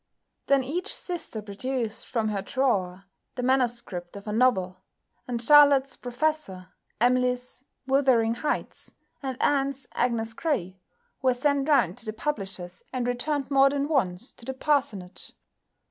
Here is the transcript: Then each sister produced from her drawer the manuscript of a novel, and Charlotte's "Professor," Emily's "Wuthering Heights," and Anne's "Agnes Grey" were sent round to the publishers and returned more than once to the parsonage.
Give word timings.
Then 0.47 0.63
each 0.63 0.91
sister 0.95 1.43
produced 1.43 2.07
from 2.07 2.29
her 2.29 2.41
drawer 2.41 3.05
the 3.35 3.43
manuscript 3.43 4.15
of 4.15 4.27
a 4.27 4.31
novel, 4.31 4.81
and 5.27 5.39
Charlotte's 5.39 5.95
"Professor," 5.95 6.69
Emily's 6.99 7.63
"Wuthering 7.85 8.33
Heights," 8.41 8.89
and 9.21 9.37
Anne's 9.39 9.85
"Agnes 9.93 10.33
Grey" 10.33 10.79
were 11.21 11.35
sent 11.35 11.69
round 11.69 11.99
to 11.99 12.07
the 12.07 12.13
publishers 12.13 12.81
and 12.91 13.05
returned 13.05 13.51
more 13.51 13.69
than 13.69 13.87
once 13.87 14.31
to 14.33 14.43
the 14.43 14.55
parsonage. 14.55 15.33